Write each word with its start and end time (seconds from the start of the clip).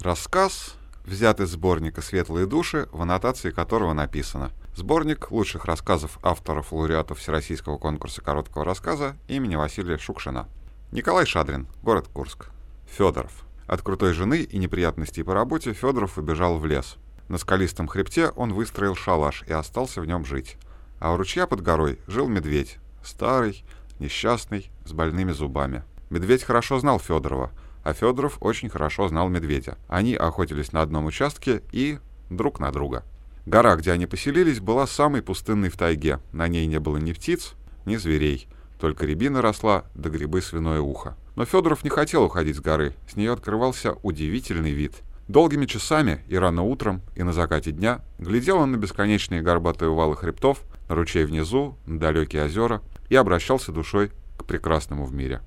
Рассказ 0.00 0.76
взят 1.04 1.40
из 1.40 1.50
сборника 1.50 2.02
«Светлые 2.02 2.46
души», 2.46 2.88
в 2.92 3.02
аннотации 3.02 3.50
которого 3.50 3.94
написано 3.94 4.52
«Сборник 4.76 5.32
лучших 5.32 5.64
рассказов 5.64 6.20
авторов-лауреатов 6.22 7.18
Всероссийского 7.18 7.78
конкурса 7.78 8.22
короткого 8.22 8.64
рассказа 8.64 9.16
имени 9.26 9.56
Василия 9.56 9.98
Шукшина». 9.98 10.48
Николай 10.92 11.26
Шадрин, 11.26 11.66
город 11.82 12.06
Курск. 12.12 12.50
Федоров. 12.86 13.44
От 13.66 13.82
крутой 13.82 14.12
жены 14.12 14.42
и 14.42 14.58
неприятностей 14.58 15.24
по 15.24 15.34
работе 15.34 15.72
Федоров 15.72 16.16
убежал 16.16 16.58
в 16.58 16.64
лес. 16.64 16.94
На 17.26 17.36
скалистом 17.36 17.88
хребте 17.88 18.28
он 18.36 18.54
выстроил 18.54 18.94
шалаш 18.94 19.42
и 19.48 19.52
остался 19.52 20.00
в 20.00 20.06
нем 20.06 20.24
жить. 20.24 20.58
А 21.00 21.12
у 21.12 21.16
ручья 21.16 21.48
под 21.48 21.60
горой 21.60 21.98
жил 22.06 22.28
медведь. 22.28 22.78
Старый, 23.04 23.64
несчастный, 23.98 24.70
с 24.84 24.92
больными 24.92 25.32
зубами. 25.32 25.82
Медведь 26.08 26.44
хорошо 26.44 26.78
знал 26.78 27.00
Федорова— 27.00 27.50
а 27.88 27.94
Федоров 27.94 28.36
очень 28.40 28.68
хорошо 28.68 29.08
знал 29.08 29.30
медведя. 29.30 29.78
Они 29.88 30.14
охотились 30.14 30.72
на 30.72 30.82
одном 30.82 31.06
участке 31.06 31.62
и 31.72 31.98
друг 32.28 32.60
на 32.60 32.70
друга. 32.70 33.02
Гора, 33.46 33.76
где 33.76 33.92
они 33.92 34.04
поселились, 34.04 34.60
была 34.60 34.86
самой 34.86 35.22
пустынной 35.22 35.70
в 35.70 35.78
тайге. 35.78 36.20
На 36.30 36.48
ней 36.48 36.66
не 36.66 36.80
было 36.80 36.98
ни 36.98 37.14
птиц, 37.14 37.54
ни 37.86 37.96
зверей. 37.96 38.46
Только 38.78 39.06
рябина 39.06 39.40
росла, 39.40 39.84
да 39.94 40.10
грибы 40.10 40.42
свиное 40.42 40.82
ухо. 40.82 41.16
Но 41.34 41.46
Федоров 41.46 41.82
не 41.82 41.88
хотел 41.88 42.24
уходить 42.24 42.56
с 42.56 42.60
горы. 42.60 42.92
С 43.10 43.16
нее 43.16 43.32
открывался 43.32 43.94
удивительный 44.02 44.72
вид. 44.72 44.92
Долгими 45.26 45.64
часами 45.64 46.22
и 46.28 46.36
рано 46.36 46.64
утром, 46.64 47.00
и 47.16 47.22
на 47.22 47.32
закате 47.32 47.72
дня 47.72 48.02
глядел 48.18 48.58
он 48.58 48.72
на 48.72 48.76
бесконечные 48.76 49.40
горбатые 49.40 49.88
увалы 49.88 50.14
хребтов, 50.14 50.60
на 50.90 50.94
ручей 50.94 51.24
внизу, 51.24 51.78
на 51.86 51.98
далекие 51.98 52.44
озера 52.44 52.82
и 53.08 53.16
обращался 53.16 53.72
душой 53.72 54.10
к 54.36 54.44
прекрасному 54.44 55.06
в 55.06 55.14
мире. 55.14 55.40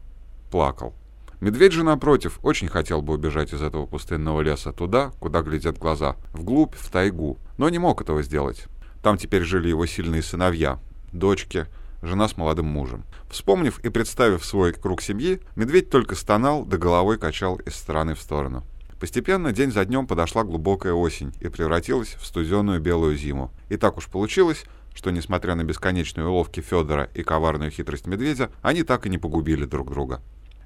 Плакал. 0.50 0.96
Медведь 1.42 1.72
же, 1.72 1.84
напротив, 1.84 2.38
очень 2.44 2.68
хотел 2.68 3.02
бы 3.02 3.16
убежать 3.16 3.52
из 3.52 3.64
этого 3.64 3.88
пустынного 3.88 4.42
леса 4.42 4.72
туда, 4.72 5.12
куда 5.20 5.42
глядят 5.42 5.80
глаза, 5.80 6.16
вглубь, 6.34 6.76
в 6.76 6.92
тайгу, 6.92 7.40
но 7.58 7.68
не 7.70 7.80
мог 7.80 8.00
этого 8.00 8.22
сделать. 8.22 8.68
Там 9.02 9.18
теперь 9.18 9.42
жили 9.42 9.68
его 9.68 9.88
сильные 9.88 10.22
сыновья, 10.22 10.80
дочки, 11.12 11.66
жена 12.04 12.28
с 12.28 12.38
молодым 12.38 12.68
мужем. 12.68 13.06
Вспомнив 13.28 13.80
и 13.80 13.90
представив 13.90 14.46
свой 14.46 14.72
круг 14.72 15.02
семьи, 15.02 15.40
медведь 15.56 15.90
только 15.90 16.14
стонал, 16.14 16.64
да 16.64 16.78
головой 16.78 17.18
качал 17.18 17.56
из 17.56 17.76
стороны 17.76 18.14
в 18.14 18.22
сторону. 18.22 18.64
Постепенно 19.00 19.52
день 19.52 19.72
за 19.72 19.84
днем 19.84 20.06
подошла 20.06 20.44
глубокая 20.44 20.94
осень 20.94 21.34
и 21.40 21.48
превратилась 21.48 22.18
в 22.20 22.26
студеную 22.28 22.80
белую 22.80 23.18
зиму. 23.18 23.50
И 23.68 23.78
так 23.78 23.98
уж 23.98 24.06
получилось, 24.06 24.64
что, 24.94 25.10
несмотря 25.10 25.56
на 25.56 25.64
бесконечные 25.64 26.28
уловки 26.28 26.60
Федора 26.60 27.10
и 27.16 27.24
коварную 27.24 27.72
хитрость 27.72 28.06
медведя, 28.06 28.52
они 28.62 28.84
так 28.84 29.08
и 29.08 29.10
не 29.10 29.18
погубили 29.18 29.66
друг 29.66 29.90
друга. 29.90 30.22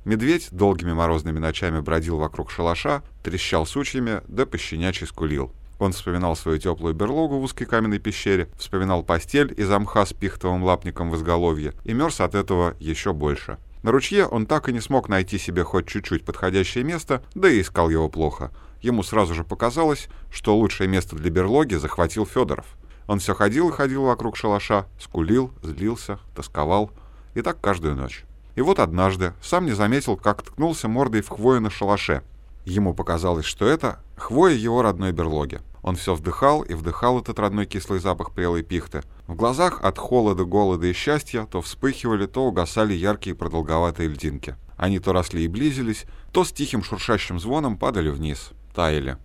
Медведь 0.06 0.50
долгими 0.52 0.94
морозными 0.94 1.39
ночами 1.39 1.80
бродил 1.80 2.17
вокруг 2.17 2.52
шалаша, 2.52 3.02
трещал 3.23 3.66
сучьями, 3.66 4.22
да 4.28 4.45
пощенячий 4.45 5.08
скулил. 5.08 5.52
Он 5.80 5.94
вспоминал 5.94 6.36
свою 6.36 6.59
теплую 6.59 6.94
берлогу 6.94 7.39
в 7.39 7.44
узкой 7.44 7.66
каменной 7.66 7.98
пещере, 7.98 8.48
вспоминал 8.56 9.02
постель 9.02 9.52
из 9.58 9.67
мха 9.67 10.06
с 10.06 10.14
пихтовым 10.14 10.64
лапником 10.64 11.09
в 11.09 11.16
изголовье 11.16 11.73
и 11.83 11.94
мерз 11.94 12.22
от 12.22 12.36
этого 12.36 12.76
еще 12.80 13.14
больше. 13.14 13.58
На 13.81 13.92
ручье 13.92 14.28
он 14.28 14.45
так 14.45 14.70
и 14.70 14.73
не 14.73 14.80
смог 14.80 15.09
найти 15.09 15.39
себе 15.39 15.64
хоть 15.64 15.88
чуть-чуть 15.88 16.23
подходящее 16.23 16.83
место, 16.83 17.23
да 17.33 17.50
и 17.50 17.61
искал 17.61 17.89
его 17.89 18.08
плохо. 18.08 18.52
Ему 18.81 19.02
сразу 19.02 19.33
же 19.33 19.44
показалось, 19.44 20.08
что 20.31 20.56
лучшее 20.56 20.88
место 20.88 21.16
для 21.16 21.31
берлоги 21.31 21.73
захватил 21.73 22.28
Федоров. 22.28 22.67
Он 23.08 23.17
все 23.17 23.33
ходил 23.33 23.70
и 23.70 23.73
ходил 23.73 24.06
вокруг 24.06 24.38
шалаша, 24.38 24.86
скулил, 25.00 25.52
злился, 25.64 26.20
тосковал. 26.36 26.92
И 27.33 27.42
так 27.42 27.59
каждую 27.59 27.95
ночь. 27.95 28.23
И 28.56 28.61
вот 28.61 28.80
однажды 28.80 29.34
сам 29.42 29.66
не 29.66 29.73
заметил, 29.73 30.17
как 30.17 30.42
ткнулся 30.42 30.88
мордой 30.88 31.22
в 31.22 31.30
хвою 31.30 31.61
на 31.61 31.70
шалаше. 31.70 32.23
Ему 32.66 32.94
показалось, 32.94 33.45
что 33.45 33.66
это 33.66 34.00
хвоя 34.16 34.53
его 34.53 34.81
родной 34.81 35.11
берлоги. 35.11 35.59
Он 35.84 35.95
все 35.95 36.16
вдыхал 36.16 36.64
и 36.64 36.73
вдыхал 36.73 37.20
этот 37.20 37.38
родной 37.38 37.67
кислый 37.67 38.00
запах 38.00 38.31
прелой 38.31 38.64
пихты. 38.64 39.03
В 39.28 39.36
глазах 39.36 39.83
от 39.83 40.00
холода, 40.00 40.44
голода 40.44 40.88
и 40.88 40.94
счастья 40.94 41.45
то 41.45 41.61
вспыхивали, 41.61 42.26
то 42.26 42.45
угасали 42.45 42.94
яркие 42.94 43.36
продолговатые 43.36 44.10
льдинки. 44.10 44.55
Они 44.77 44.99
то 44.99 45.14
росли 45.14 45.45
и 45.45 45.48
близились, 45.48 46.05
то 46.32 46.44
с 46.44 46.52
тихим 46.52 46.83
шуршащим 46.83 47.39
звоном 47.39 47.77
падали 47.77 48.10
вниз, 48.10 48.52
таяли. 48.73 49.17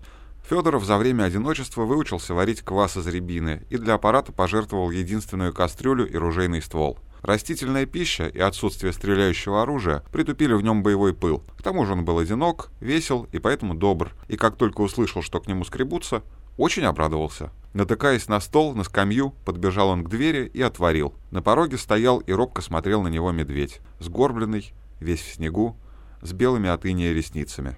Федоров 0.49 0.85
за 0.85 0.99
время 0.99 1.25
одиночества 1.25 1.85
выучился 1.85 2.35
варить 2.35 2.61
квас 2.63 2.97
из 2.97 3.07
рябины 3.07 3.63
и 3.71 3.79
для 3.79 3.95
аппарата 3.95 4.33
пожертвовал 4.33 4.91
единственную 4.91 5.55
кастрюлю 5.55 6.07
и 6.07 6.17
ружейный 6.17 6.61
ствол. 6.61 6.99
Растительная 7.23 7.87
пища 7.87 8.27
и 8.29 8.39
отсутствие 8.39 8.93
стреляющего 8.93 9.63
оружия 9.63 10.03
притупили 10.13 10.55
в 10.55 10.63
нем 10.63 10.83
боевой 10.83 11.15
пыл. 11.15 11.43
К 11.59 11.63
тому 11.63 11.85
же 11.85 11.93
он 11.93 12.05
был 12.05 12.19
одинок, 12.19 12.71
весел 12.81 13.29
и 13.33 13.39
поэтому 13.39 13.75
добр, 13.75 14.13
и 14.29 14.37
как 14.37 14.57
только 14.57 14.81
услышал, 14.81 15.23
что 15.23 15.41
к 15.41 15.47
нему 15.47 15.65
скребутся, 15.65 16.23
очень 16.57 16.85
обрадовался. 16.85 17.51
Натыкаясь 17.73 18.29
на 18.29 18.41
стол, 18.41 18.75
на 18.75 18.85
скамью, 18.85 19.35
подбежал 19.45 19.91
он 19.91 20.05
к 20.05 20.09
двери 20.09 20.51
и 20.53 20.61
отворил. 20.61 21.15
На 21.31 21.41
пороге 21.43 21.79
стоял 21.79 22.19
и 22.19 22.33
робко 22.33 22.63
смотрел 22.63 23.03
на 23.03 23.09
него 23.09 23.31
медведь, 23.33 23.81
сгорбленный, 24.01 24.73
весь 24.99 25.21
в 25.21 25.35
снегу, 25.35 25.77
с 26.23 26.33
белыми 26.33 26.69
от 26.69 26.85
иния 26.85 27.13
ресницами. 27.13 27.77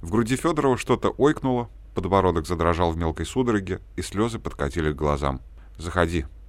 В 0.00 0.10
груди 0.10 0.36
Федорова 0.36 0.76
что-то 0.76 1.10
ойкнуло, 1.10 1.70
подбородок 1.94 2.46
задрожал 2.46 2.92
в 2.92 2.96
мелкой 2.96 3.26
судороге, 3.26 3.80
и 3.96 4.02
слезы 4.02 4.38
подкатили 4.38 4.92
к 4.92 4.96
глазам. 4.96 5.40
«Заходи»,— 5.76 6.26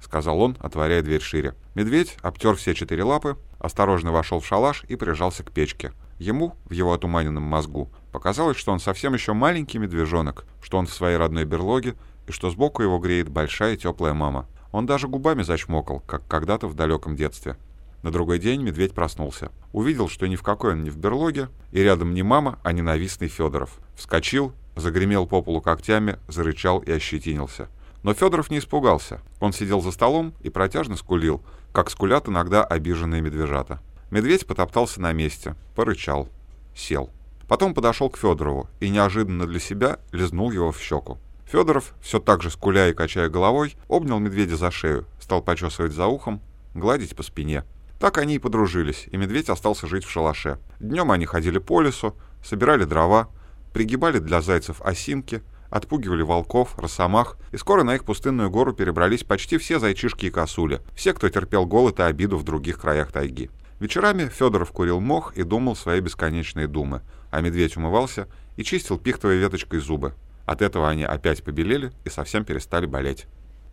сказал 0.00 0.40
он, 0.40 0.56
отворяя 0.60 1.02
дверь 1.02 1.20
шире. 1.20 1.54
Медведь 1.74 2.16
обтер 2.22 2.56
все 2.56 2.74
четыре 2.74 3.04
лапы, 3.04 3.36
осторожно 3.58 4.12
вошел 4.12 4.40
в 4.40 4.46
шалаш 4.46 4.84
и 4.88 4.96
прижался 4.96 5.42
к 5.42 5.52
печке. 5.52 5.92
Ему, 6.18 6.56
в 6.64 6.72
его 6.72 6.92
отуманенном 6.92 7.42
мозгу, 7.42 7.90
показалось, 8.12 8.56
что 8.56 8.72
он 8.72 8.80
совсем 8.80 9.14
еще 9.14 9.32
маленький 9.34 9.78
медвежонок, 9.78 10.46
что 10.62 10.78
он 10.78 10.86
в 10.86 10.94
своей 10.94 11.16
родной 11.16 11.44
берлоге 11.44 11.94
и 12.26 12.32
что 12.32 12.50
сбоку 12.50 12.82
его 12.82 12.98
греет 12.98 13.28
большая 13.28 13.76
теплая 13.76 14.14
мама. 14.14 14.46
Он 14.72 14.86
даже 14.86 15.08
губами 15.08 15.42
зачмокал, 15.42 16.00
как 16.00 16.26
когда-то 16.26 16.68
в 16.68 16.74
далеком 16.74 17.16
детстве. 17.16 17.56
На 18.02 18.10
другой 18.10 18.38
день 18.38 18.62
медведь 18.62 18.94
проснулся. 18.94 19.50
Увидел, 19.72 20.08
что 20.08 20.26
ни 20.26 20.36
в 20.36 20.42
какой 20.42 20.72
он 20.72 20.84
не 20.84 20.90
в 20.90 20.96
берлоге, 20.96 21.48
и 21.72 21.80
рядом 21.80 22.14
не 22.14 22.22
мама, 22.22 22.58
а 22.62 22.72
ненавистный 22.72 23.28
Федоров. 23.28 23.78
Вскочил, 23.96 24.52
загремел 24.76 25.26
по 25.26 25.42
полу 25.42 25.60
когтями, 25.60 26.18
зарычал 26.28 26.78
и 26.80 26.92
ощетинился. 26.92 27.68
Но 28.02 28.14
Федоров 28.14 28.50
не 28.50 28.58
испугался. 28.58 29.20
Он 29.40 29.52
сидел 29.52 29.80
за 29.80 29.90
столом 29.90 30.34
и 30.40 30.50
протяжно 30.50 30.96
скулил, 30.96 31.42
как 31.72 31.90
скулят 31.90 32.28
иногда 32.28 32.64
обиженные 32.64 33.20
медвежата. 33.20 33.80
Медведь 34.10 34.46
потоптался 34.46 35.00
на 35.00 35.12
месте, 35.12 35.56
порычал, 35.74 36.28
сел. 36.74 37.10
Потом 37.48 37.74
подошел 37.74 38.10
к 38.10 38.18
Федорову 38.18 38.68
и 38.80 38.88
неожиданно 38.88 39.46
для 39.46 39.60
себя 39.60 39.98
лизнул 40.12 40.50
его 40.50 40.72
в 40.72 40.80
щеку. 40.80 41.18
Федоров, 41.46 41.94
все 42.00 42.18
так 42.18 42.42
же 42.42 42.50
скуля 42.50 42.88
и 42.88 42.92
качая 42.92 43.28
головой, 43.28 43.76
обнял 43.88 44.18
медведя 44.18 44.56
за 44.56 44.70
шею, 44.70 45.06
стал 45.20 45.42
почесывать 45.42 45.92
за 45.92 46.06
ухом, 46.06 46.40
гладить 46.74 47.14
по 47.14 47.22
спине. 47.22 47.64
Так 48.00 48.18
они 48.18 48.34
и 48.34 48.38
подружились, 48.38 49.06
и 49.10 49.16
медведь 49.16 49.48
остался 49.48 49.86
жить 49.86 50.04
в 50.04 50.10
шалаше. 50.10 50.58
Днем 50.80 51.10
они 51.10 51.24
ходили 51.24 51.58
по 51.58 51.80
лесу, 51.80 52.16
собирали 52.44 52.84
дрова, 52.84 53.28
пригибали 53.72 54.18
для 54.18 54.40
зайцев 54.40 54.82
осинки, 54.82 55.42
отпугивали 55.70 56.22
волков, 56.22 56.78
росомах, 56.78 57.36
и 57.52 57.56
скоро 57.56 57.82
на 57.82 57.94
их 57.94 58.04
пустынную 58.04 58.50
гору 58.50 58.72
перебрались 58.72 59.24
почти 59.24 59.58
все 59.58 59.78
зайчишки 59.78 60.26
и 60.26 60.30
косули, 60.30 60.80
все, 60.94 61.12
кто 61.14 61.28
терпел 61.28 61.66
голод 61.66 62.00
и 62.00 62.02
обиду 62.02 62.36
в 62.36 62.44
других 62.44 62.80
краях 62.80 63.12
тайги. 63.12 63.50
Вечерами 63.78 64.28
Федоров 64.28 64.72
курил 64.72 65.00
мох 65.00 65.36
и 65.36 65.42
думал 65.42 65.76
свои 65.76 66.00
бесконечные 66.00 66.66
думы, 66.66 67.02
а 67.30 67.40
медведь 67.40 67.76
умывался 67.76 68.26
и 68.56 68.64
чистил 68.64 68.98
пихтовой 68.98 69.36
веточкой 69.36 69.80
зубы. 69.80 70.14
От 70.46 70.62
этого 70.62 70.88
они 70.88 71.04
опять 71.04 71.42
побелели 71.44 71.92
и 72.04 72.08
совсем 72.08 72.44
перестали 72.44 72.86
болеть. 72.86 73.26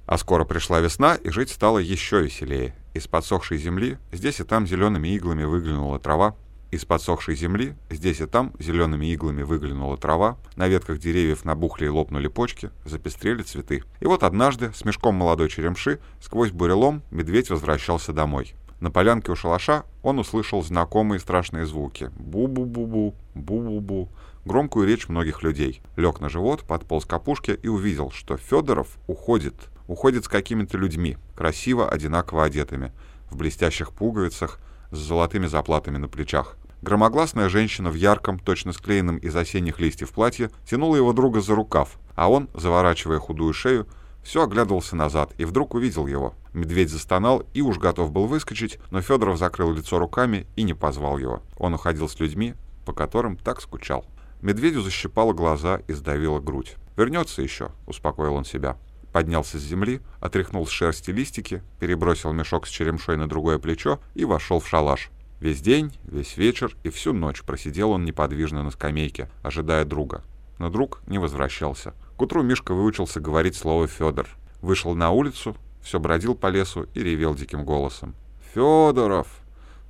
А 0.05 0.17
скоро 0.17 0.43
пришла 0.43 0.81
весна, 0.81 1.15
и 1.15 1.29
жить 1.29 1.49
стало 1.49 1.77
еще 1.77 2.21
веселее. 2.21 2.75
Из 2.93 3.07
подсохшей 3.07 3.57
земли 3.57 3.97
здесь 4.11 4.41
и 4.41 4.43
там 4.43 4.67
зелеными 4.67 5.07
иглами 5.15 5.45
выглянула 5.45 5.99
трава, 5.99 6.35
из 6.73 6.85
подсохшей 6.85 7.35
земли, 7.35 7.75
здесь 7.89 8.19
и 8.19 8.25
там, 8.25 8.53
зелеными 8.57 9.05
иглами 9.13 9.43
выглянула 9.43 9.95
трава, 9.95 10.37
на 10.55 10.67
ветках 10.67 10.97
деревьев 10.97 11.45
набухли 11.45 11.85
и 11.85 11.89
лопнули 11.89 12.27
почки, 12.27 12.71
запестрели 12.83 13.43
цветы. 13.43 13.83
И 13.99 14.05
вот 14.05 14.23
однажды, 14.23 14.71
с 14.73 14.83
мешком 14.83 15.15
молодой 15.15 15.49
черемши, 15.49 15.99
сквозь 16.19 16.51
бурелом 16.51 17.03
медведь 17.11 17.51
возвращался 17.51 18.11
домой. 18.11 18.55
На 18.79 18.91
полянке 18.91 19.31
у 19.31 19.35
шалаша 19.35 19.83
он 20.01 20.19
услышал 20.19 20.63
знакомые 20.63 21.19
страшные 21.19 21.65
звуки. 21.65 22.09
Бу-бу-бу-бу, 22.17 23.13
бу-бу-бу. 23.35 24.09
Громкую 24.43 24.87
речь 24.87 25.07
многих 25.07 25.43
людей. 25.43 25.81
Лег 25.95 26.19
на 26.19 26.27
живот, 26.27 26.63
подполз 26.63 27.05
к 27.05 27.13
опушке 27.13 27.53
и 27.53 27.67
увидел, 27.67 28.11
что 28.11 28.35
Федоров 28.35 28.97
уходит. 29.07 29.53
Уходит 29.87 30.25
с 30.25 30.27
какими-то 30.27 30.77
людьми, 30.77 31.17
красиво, 31.35 31.87
одинаково 31.87 32.45
одетыми, 32.45 32.91
в 33.29 33.37
блестящих 33.37 33.93
пуговицах, 33.93 34.59
с 34.91 34.97
золотыми 34.97 35.47
заплатами 35.47 35.97
на 35.97 36.07
плечах. 36.07 36.57
Громогласная 36.83 37.47
женщина 37.47 37.89
в 37.89 37.93
ярком, 37.93 38.37
точно 38.37 38.73
склеенном 38.73 39.15
из 39.15 39.33
осенних 39.33 39.79
листьев 39.79 40.11
платье 40.11 40.51
тянула 40.69 40.97
его 40.97 41.13
друга 41.13 41.39
за 41.39 41.55
рукав, 41.55 41.97
а 42.13 42.29
он, 42.29 42.49
заворачивая 42.53 43.19
худую 43.19 43.53
шею, 43.53 43.87
все 44.21 44.43
оглядывался 44.43 44.97
назад 44.97 45.31
и 45.37 45.45
вдруг 45.45 45.75
увидел 45.75 46.07
его. 46.07 46.33
Медведь 46.51 46.89
застонал 46.89 47.43
и 47.53 47.61
уж 47.61 47.77
готов 47.77 48.11
был 48.11 48.25
выскочить, 48.25 48.79
но 48.91 48.99
Федоров 48.99 49.37
закрыл 49.37 49.71
лицо 49.71 49.97
руками 49.97 50.45
и 50.57 50.63
не 50.63 50.73
позвал 50.73 51.17
его. 51.17 51.41
Он 51.57 51.73
уходил 51.73 52.09
с 52.09 52.19
людьми, 52.19 52.53
по 52.85 52.91
которым 52.91 53.37
так 53.37 53.61
скучал. 53.61 54.05
Медведю 54.41 54.81
защипало 54.81 55.31
глаза 55.31 55.79
и 55.87 55.93
сдавило 55.93 56.41
грудь. 56.41 56.75
«Вернется 56.97 57.41
еще»,— 57.41 57.69
успокоил 57.87 58.33
он 58.33 58.43
себя. 58.43 58.75
Поднялся 59.13 59.57
с 59.57 59.61
земли, 59.61 60.01
отряхнул 60.19 60.67
с 60.67 60.69
шерсти 60.69 61.11
листики, 61.11 61.63
перебросил 61.79 62.33
мешок 62.33 62.67
с 62.67 62.69
черемшой 62.69 63.15
на 63.15 63.29
другое 63.29 63.57
плечо 63.57 64.01
и 64.15 64.25
вошел 64.25 64.59
в 64.59 64.67
шалаш. 64.67 65.11
Весь 65.43 65.59
день, 65.59 65.91
весь 66.05 66.37
вечер 66.37 66.73
и 66.83 66.89
всю 66.89 67.11
ночь 67.11 67.43
просидел 67.43 67.91
он 67.91 68.05
неподвижно 68.05 68.63
на 68.63 68.71
скамейке, 68.71 69.29
ожидая 69.41 69.83
друга. 69.83 70.23
Но 70.57 70.69
друг 70.69 71.01
не 71.05 71.17
возвращался. 71.17 71.93
К 72.15 72.21
утру 72.21 72.43
Мишка 72.43 72.73
выучился 72.73 73.19
говорить 73.19 73.57
слово 73.57 73.87
«Федор». 73.87 74.29
Вышел 74.61 74.95
на 74.95 75.11
улицу, 75.11 75.57
все 75.81 75.99
бродил 75.99 76.33
по 76.33 76.47
лесу 76.47 76.87
и 76.93 77.03
ревел 77.03 77.35
диким 77.35 77.65
голосом. 77.65 78.15
«Федоров! 78.53 79.27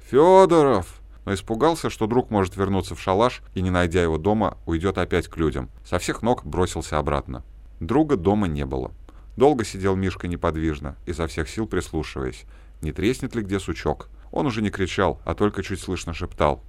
Федоров!» 0.09 0.99
Но 1.23 1.35
испугался, 1.35 1.91
что 1.91 2.07
друг 2.07 2.31
может 2.31 2.57
вернуться 2.57 2.95
в 2.95 2.99
шалаш 2.99 3.43
и, 3.53 3.61
не 3.61 3.69
найдя 3.69 4.01
его 4.01 4.17
дома, 4.17 4.57
уйдет 4.65 4.97
опять 4.97 5.27
к 5.27 5.37
людям. 5.37 5.69
Со 5.85 5.99
всех 5.99 6.23
ног 6.23 6.43
бросился 6.43 6.97
обратно. 6.97 7.43
Друга 7.79 8.15
дома 8.15 8.47
не 8.47 8.65
было. 8.65 8.91
Долго 9.37 9.65
сидел 9.65 9.95
Мишка 9.95 10.27
неподвижно, 10.27 10.95
изо 11.05 11.27
всех 11.27 11.47
сил 11.47 11.67
прислушиваясь. 11.67 12.45
Не 12.81 12.91
треснет 12.91 13.35
ли 13.35 13.43
где 13.43 13.59
сучок? 13.59 14.09
Он 14.33 14.47
уже 14.47 14.63
не 14.63 14.71
кричал, 14.71 15.21
а 15.25 15.35
только 15.35 15.61
чуть 15.61 15.79
слышно 15.79 16.15
шептал. 16.15 16.63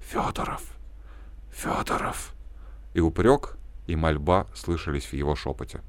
«Федоров! 0.00 0.62
Федоров!» 1.50 2.32
И 2.94 3.00
упрек, 3.00 3.58
и 3.88 3.96
мольба 3.96 4.46
слышались 4.54 5.06
в 5.06 5.12
его 5.14 5.34
шепоте. 5.34 5.80